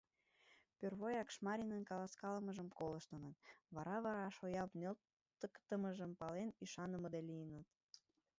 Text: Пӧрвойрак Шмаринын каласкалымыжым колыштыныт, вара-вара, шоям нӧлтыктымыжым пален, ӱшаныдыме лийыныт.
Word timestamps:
Пӧрвойрак 0.77 1.29
Шмаринын 1.35 1.83
каласкалымыжым 1.89 2.67
колыштыныт, 2.77 3.37
вара-вара, 3.75 4.27
шоям 4.37 4.69
нӧлтыктымыжым 4.79 6.11
пален, 6.19 6.49
ӱшаныдыме 6.63 7.21
лийыныт. 7.27 7.67